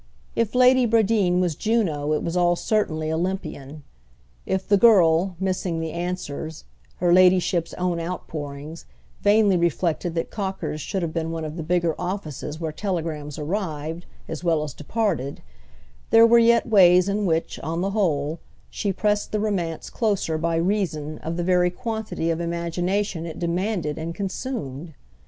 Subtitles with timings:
[0.35, 3.83] If Lady Bradeen was Juno it was all certainly Olympian.
[4.47, 6.63] If the girl, missing the answers,
[6.95, 8.87] her ladyship's own outpourings,
[9.21, 14.07] vainly reflected that Cocker's should have been one of the bigger offices where telegrams arrived
[14.27, 15.43] as well as departed,
[16.09, 18.39] there were yet ways in which, on the whole,
[18.71, 23.99] she pressed the romance closer by reason of the very quantity of imagination it demanded
[23.99, 24.95] and consumed.